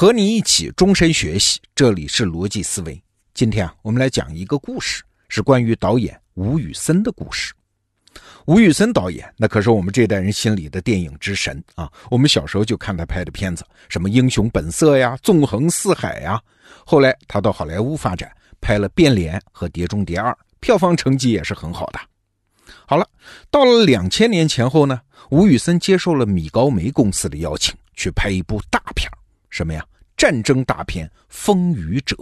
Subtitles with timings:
[0.00, 2.98] 和你一起终身学习，这里是逻辑思维。
[3.34, 7.52] 今天啊，我们来讲一个故事，是关于导演吴宇森的故事。
[8.46, 11.92] 吴宇森导演，那可是我们这代人心里的电影之神啊！
[12.10, 16.40] 我们小时候就看他拍的片子，什么《英雄本色》呀，《纵横四海》呀。
[16.86, 22.00] 后来他到好莱坞发展，拍了《变脸》和《碟中谍二》，票房成绩也是很好的。
[22.86, 23.06] 好了，
[23.50, 24.98] 到了两千年前后呢，
[25.28, 29.06] 吴宇森接受了米高梅公司的邀请，去拍一部大片
[29.50, 29.84] 什么呀？
[30.16, 32.16] 战争大片《风雨者》。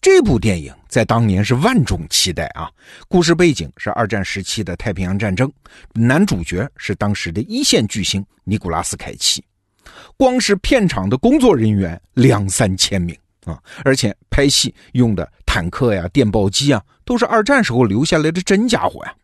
[0.00, 2.68] 这部电影在当年是万众期待啊！
[3.06, 5.50] 故事背景是二战时期的太平洋战争，
[5.94, 9.44] 男主角是当时的一线巨星尼古拉斯凯奇。
[10.16, 19.14] 光是片场的工作人员两三千名啊，而且拍戏用的坦克呀、电报机啊，都是二战时候留下来的真家伙呀。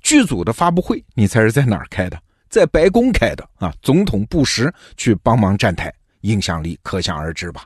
[0.00, 2.18] 剧组的发布会，你猜是在哪儿开的？
[2.48, 3.70] 在白宫开的啊！
[3.82, 7.64] 总统布什去帮忙站台，影响力可想而知吧。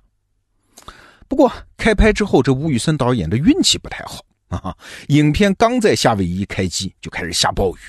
[1.29, 4.77] 不过开拍之后，这吴宇森导演的运气不太好啊！
[5.09, 7.81] 影片刚在夏威夷开机，就开始下暴雨。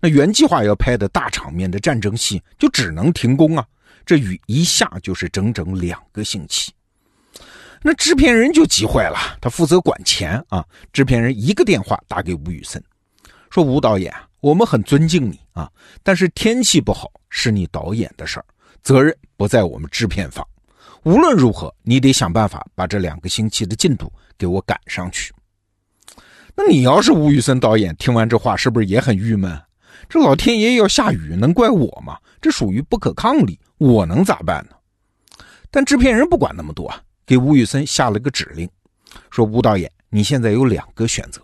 [0.00, 3.64] 那原计划要拍的大场面的战争戏，就只能停工啊！
[4.04, 6.72] 这雨一下就是整整两个星期。
[7.82, 10.64] 那制片人就急坏了，他负责管钱啊！
[10.92, 12.82] 制片人一个电话打给吴宇森，
[13.50, 15.70] 说：“吴导演，我们很尊敬你啊，
[16.02, 18.46] 但是天气不好是你导演的事儿，
[18.82, 20.46] 责任不在我们制片方。”
[21.04, 25.32] 无论如何，你得想办法把这两个星期的进度给我赶上去。
[26.56, 29.56] 那你要是吴宇森导演，听完这话是不是也很郁闷？
[30.08, 32.18] 这老天爷要下雨，能怪我吗？
[32.40, 34.76] 这属于不可抗力，我能咋办呢？
[35.70, 38.68] 但制片人不管那么多啊，给吴宇森下了个指令，
[39.30, 41.40] 说吴导演，你现在有两个选择，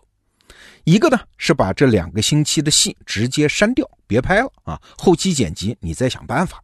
[0.84, 6.60] 一个呢是把这两个星期的戏直接删掉，别拍了啊，后期剪辑你再想办法。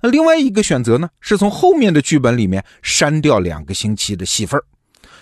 [0.00, 4.60] 那另外一个选择呢，是从后面的剧本里面删掉两个星期的戏份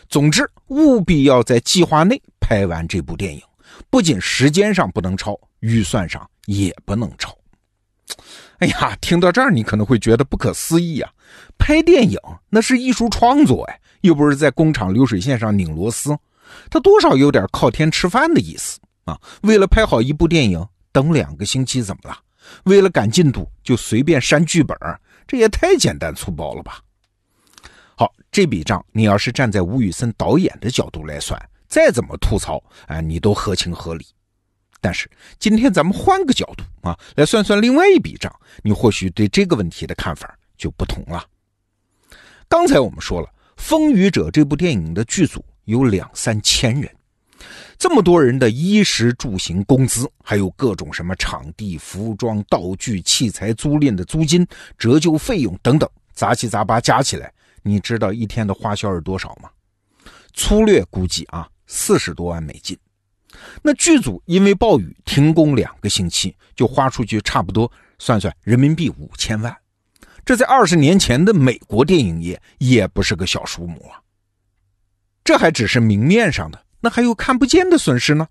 [0.08, 3.40] 总之，务必要在计划内拍完这部电影，
[3.88, 7.36] 不仅时间上不能超，预算上也不能超。
[8.58, 11.10] 哎呀，听到这儿你可能会觉得不可思议啊！
[11.56, 16.16] 拍电影那是艺术创作哎，又不是在工厂流水线上拧螺丝，
[16.68, 19.18] 它多少有点靠天吃饭的意思啊！
[19.42, 22.18] 为了拍好一部电影，等两个星期怎么了？
[22.64, 24.76] 为了赶进度，就随便删剧本，
[25.26, 26.80] 这也太简单粗暴了吧！
[27.96, 34.06] 好，这笔账你要是站在吴宇森导演的角度来算，再怎么吐槽，哎，你都合情合理。
[34.80, 41.24] 但是今天咱们换个角度啊，来算算另外一笔账，你或许对这个问题的看法就不同了。
[42.48, 46.90] 刚才我们说了，《风雨者》这部电影的剧组有两三千人。
[47.78, 54.46] 这么多人的衣食住行工资，还有各种什么场地、服装、道具、器材租赁的租金、
[54.76, 59.50] 折旧费用等等，杂七杂八加起来，你知道一天的花销是多少吗？
[60.34, 62.78] 粗略估计啊，四十多万美金。
[63.62, 69.56] 那剧组因为暴雨停工两个星期，就花出去差不多算算人民币五千万。
[70.24, 73.98] 这在二十年前的美国电影业也不是个小数目啊。
[75.24, 76.62] 这还只是明面上的。
[76.80, 78.26] 那还有看不见的损失呢？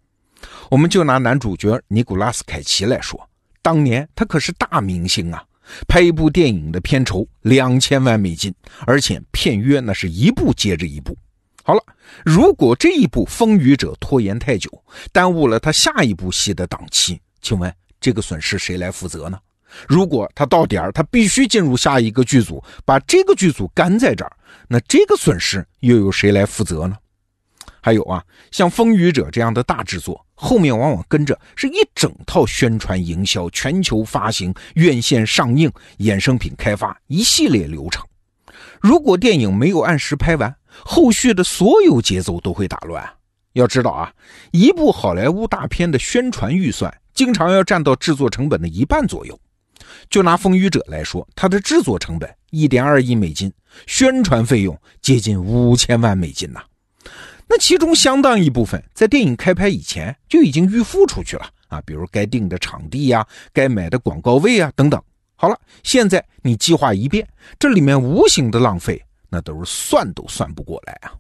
[0.70, 3.30] 我们就拿男主角尼古拉斯凯奇来说，
[3.62, 5.44] 当年他可是大明星啊，
[5.88, 8.54] 拍一部电影的片酬两千万美金，
[8.86, 11.18] 而且片约那是一部接着一部。
[11.64, 11.84] 好了，
[12.26, 14.70] 如果这一部《风雨者》拖延太久，
[15.12, 19.38] 耽误了他下一部戏的档期，请问这个损失谁来负责呢？
[19.88, 24.32] 如果他到点儿，他必须进入下一个剧组，把这个剧组干在这儿，
[24.68, 26.98] 那这个损失又由谁来负责呢？
[27.82, 38.06] 还有啊，像《风雨者》这样的大制作，后面往往跟着是一整套宣传、营销、全球发行、院线上映、衍生品开发一系列流程。
[38.82, 40.54] 如果电影没有按时拍完，
[40.86, 43.08] 后续的所有节奏都会打乱。
[43.54, 44.14] 要知道啊，
[44.52, 49.38] 一部好莱坞大片的宣传预算经常要占到制作成本的一半左右。
[50.10, 53.52] 就拿《风雨者》来说，它的制作成本一点二亿美金，
[53.88, 56.62] 宣传费用接近五千万美金呐。
[57.52, 65.02] 那其中相当一部分在电影开拍以前就已经预付出去了啊，比如该定的场地呀、该买的广告位啊等等。
[65.36, 71.12] 好了，现在你计划一变，这里面无形的浪费，那都是算都算不过来啊。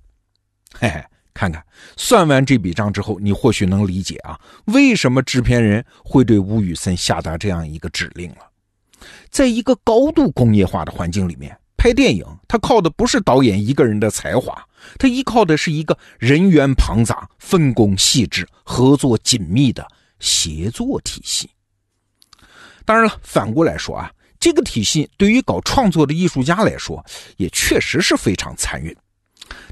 [0.73, 1.03] 嘿嘿，
[1.33, 1.65] 看看
[1.97, 8.47] 算完这笔账之后，你或许能理解啊，为什么制片人会对吴宇森下达这样一个指令了。
[9.31, 11.57] 在一个高度工业化的环境里面。
[11.79, 14.61] 拍电影，他靠的不是导演一个人的才华，
[14.97, 19.87] 他依靠的是一个人员庞杂、分工细致、合作紧密的
[20.19, 21.49] 协作体系。
[22.83, 24.11] 当然了，反过来说啊，
[24.41, 27.01] 这个体系对于搞创作的艺术家来说，
[27.37, 28.93] 也确实是非常残忍。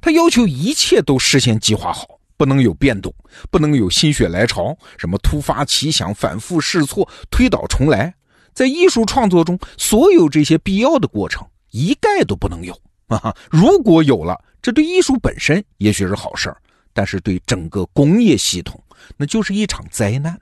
[0.01, 2.07] 他要求一切都事先计划好，
[2.38, 3.13] 不能有变动，
[3.51, 8.13] 不能有心血来潮，什么突发奇想、反复试错、推倒重来。
[8.54, 12.74] 在艺术创作中，所有这些必要的过程一概都不能有
[13.08, 13.36] 啊！
[13.50, 16.58] 如果有了，这对艺术本身也许是好事儿，
[16.94, 18.81] 但是对整个工业系统，
[19.16, 20.40] 那就是一场灾难。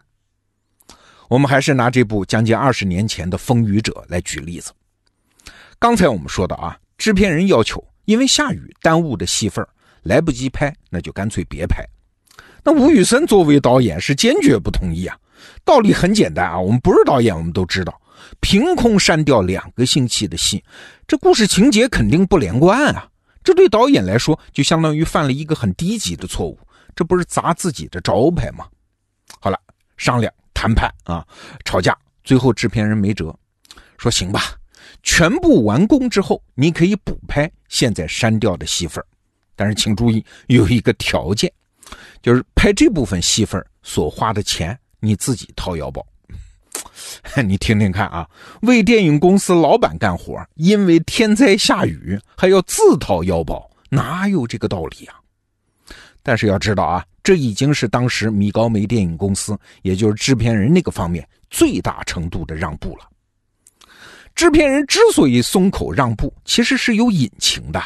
[1.27, 4.71] 我们还是拿这部将近二十年前的《风雨者》来举例子。
[5.79, 7.83] 刚才我们说的啊，制片人要求。
[8.05, 9.67] 因为下雨耽误的戏份
[10.03, 11.83] 来不及拍，那就干脆别拍。
[12.63, 15.17] 那吴宇森作为导演是坚决不同意啊。
[15.63, 17.99] 道理很简单啊，我们不是导演，我们都知道，
[18.39, 20.63] 凭空删掉两个星期的戏，
[21.07, 23.09] 这故事情节肯定不连贯啊。
[23.43, 26.57] 这对导演来说，就相当于犯了一个很低级的错误，
[26.95, 28.67] 这不是砸自己的招牌吗？
[29.39, 29.59] 好了，
[29.97, 31.25] 商量谈判啊，
[31.63, 33.35] 吵架，最后制片人没辙，
[33.97, 34.55] 说行吧。
[35.03, 39.03] 全部完工之后，你可以补拍现在删掉的戏份
[39.55, 41.51] 但是请注意有一个条件，
[42.21, 46.05] 就是拍这部分戏份所花的钱你自己掏腰包。
[47.45, 48.27] 你听听看啊，
[48.61, 55.15] 为电影公司老板干活，因为天灾下雨还要自掏腰包，哪有这个道理啊？
[56.21, 63.07] 但是要知道啊，这已经是当时米高梅电影公司，也就是制片人那个方面最大程度的让步了。
[64.33, 67.81] 制片人之所以松口让步，其实是有隐情的。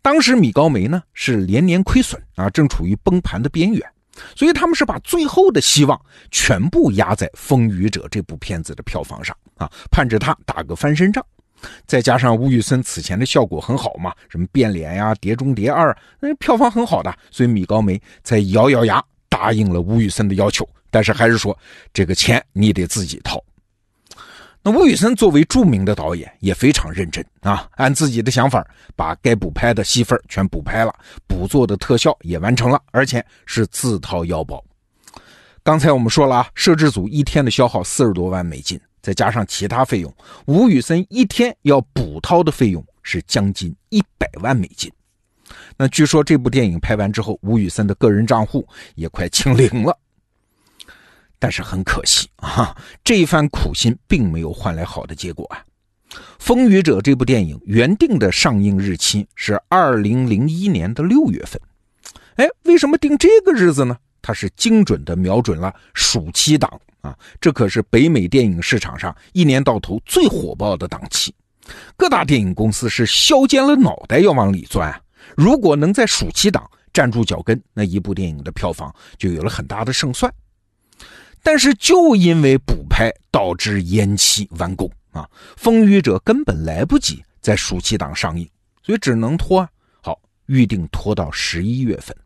[0.00, 3.82] 当时米高梅呢是连年亏损啊，正处于崩盘的边缘，
[4.34, 11.24] 所以他们是把最后的希望全部压在《风雨者》这部片子的票房上啊，盼着他打个翻身仗。
[11.86, 21.58] 再加上吴宇森此前的效果很好嘛，什么变脸呀、碟中谍二，那票房很好的，所以米高梅才咬咬牙答应了吴宇森的要求，但是还是说
[21.94, 23.42] 这个钱你得自己掏。
[24.66, 28.66] 那吴宇森作为著名的导演也非常认真啊，按自己的想法
[28.96, 30.92] 把该补拍的戏份全补拍了，
[31.24, 34.60] 补做的特效也完成了，而且是自掏腰包。
[35.62, 40.12] 刚才我们说了啊，摄制组一天的消耗四十多万美金，再加上其他费用，
[40.46, 44.90] 吴宇森一天要补掏的费用是将近一百万美金。
[45.76, 48.66] 那据说这部电影拍完之后，吴宇森的个人账户
[48.96, 49.96] 也快清零了。
[51.38, 55.62] 但是很可惜啊，这一番苦心并没有换来好的结果啊！
[56.38, 61.60] 《风雨者》这部电影原定的上映日期是二零零一年的六月份，
[62.36, 63.96] 哎，为什么定这个日子呢？
[64.22, 71.34] 它是精准的瞄准了暑期档啊，这可是北美电影市场上一年到头最火爆的档期，
[71.96, 75.00] 各大电影公司是削尖了脑袋要往里钻啊！
[75.36, 80.32] 如果能在暑期档站住脚跟，那一部电影的票房就有了很大的胜算。
[81.46, 85.22] 但是就因为补拍导致延期完工啊，
[85.56, 88.50] 《风雨者》根本来不及在暑期档上映，
[88.82, 89.66] 所以只能拖。
[90.02, 92.16] 好，预定拖到十一月份。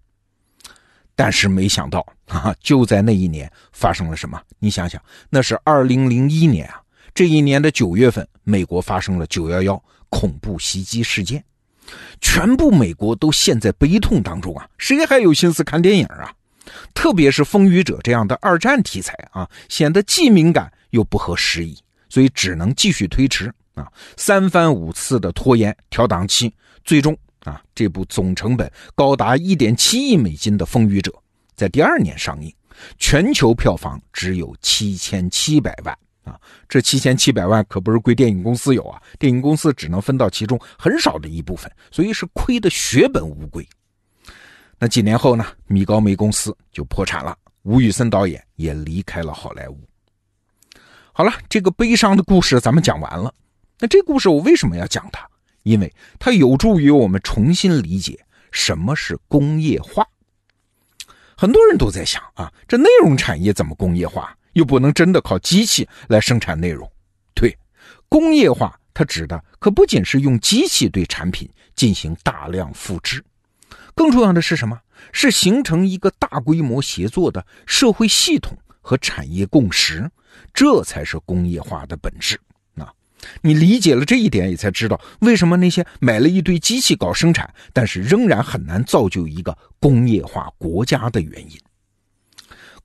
[1.15, 4.41] 但是没想到啊，就在那一年发生了什么？
[4.59, 6.81] 你想想，那是二零零一年啊，
[7.13, 11.45] 这一年的九月份，美国发生了九幺幺恐怖袭击事件，
[12.23, 16.33] 全部美国都陷在悲痛当中啊，谁还有心思看电影啊？
[16.95, 21.79] 特别是《风雨者》这样的二战题材啊，显得既敏感又不合时宜，
[22.09, 23.87] 所以只能继续推迟啊，
[24.17, 26.53] 三番五次的拖延调档期，
[26.85, 31.11] 最终啊，这部总成本高达一点七亿美金的《风雨者》
[31.55, 32.53] 在第二年上映，
[32.99, 36.39] 全球票房只有七千七百万啊，
[36.69, 43.67] 这七千七百万可不是归电影公司有啊，电影公司只能分到其中很少的一部分，所以是亏得血本无归。
[44.83, 45.45] 那几年后呢？
[45.67, 49.79] 米高梅公司就破产了，吴宇森导演也离开了好莱坞。
[51.13, 53.31] 好了，这个悲伤的故事咱们讲完了。
[53.79, 55.29] 那这故事我为什么要讲它？
[55.65, 58.19] 因为它有助于我们重新理解
[58.51, 60.03] 什么是工业化。
[61.37, 64.35] 很多人都在想啊，这内容产业怎么工业化？
[64.55, 66.91] 又不能真的靠机器来生产内容。
[67.35, 67.55] 对，
[68.09, 73.23] 工业化它指的可不仅是用机器对产品进行大量复制。
[74.01, 74.81] 更重要的是什么？
[75.13, 80.11] 是形成一个大规模协作的社会系统和产业共识，
[80.55, 82.41] 这才是工业化的本质。
[82.77, 82.91] 啊，
[83.43, 91.61] 你理解了这一点，也才知道为什么那些买了一堆机器搞生产，但是仍然很难造就一个工业化国家的原因。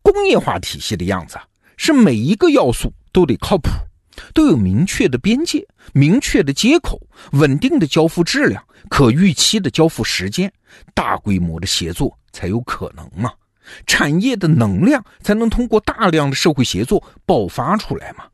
[0.02, 1.40] 工业化体系的样子
[1.78, 3.70] 是每一个要素都得靠谱。
[4.34, 7.00] 都有明确的边界、明确的接口、
[7.32, 10.52] 稳定的交付质量、可预期的交付时间，
[10.94, 13.32] 大规模的协作才有可能嘛？
[13.88, 18.26] 产业的能量才能通过大量的社会协作爆发出来嘛？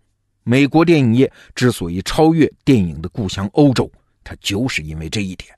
[0.43, 3.89] 美国电影业之所以超越电影的故乡欧洲，
[4.23, 5.53] 它就是因为这一点。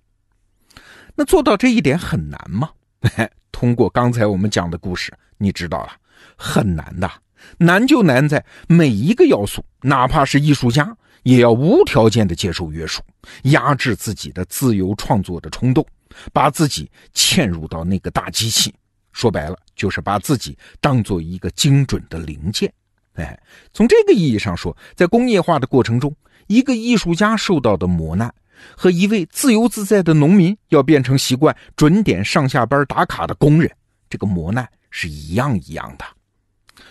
[1.16, 2.70] 那做到这一点很难吗？
[3.52, 5.94] 通过刚才我们讲的故事，你知道了，
[6.36, 7.10] 很难的。
[7.58, 13.02] 难就难在每一个要素，哪怕是艺术家，也要无条件的接受约束，
[13.44, 15.86] 压制自己的自由创作的冲动，
[16.32, 18.74] 把自己嵌入到那个大机器。
[19.12, 22.72] 说白了，就是把自己当做一个精准的零件。
[23.14, 23.40] 哎，
[23.72, 26.14] 从这个意义上说，在工业化的过程中，
[26.48, 28.34] 一个艺术家受到的磨难，
[28.76, 33.72] 和一位自由自在的农民要变成习惯准点上下班打卡的工人，
[34.10, 36.06] 这个磨难是一样一样的。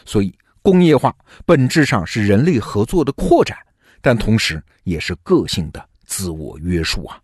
[0.06, 0.32] 所以。
[0.62, 1.14] 工业化
[1.44, 3.58] 本质上是人类合作的扩展，
[4.00, 7.20] 但同时也是个性的自我约束啊。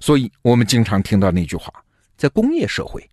[0.00, 1.72] 所以，我们经常听到那句话：
[2.16, 3.08] 在工业社会，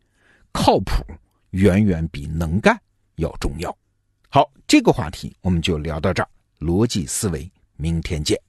[0.51, 1.03] 靠谱
[1.51, 2.77] 远远比能干
[3.15, 3.75] 要重要。
[4.29, 6.29] 好，这个话题我们就聊到这儿。
[6.59, 8.39] 逻辑思维，明天见。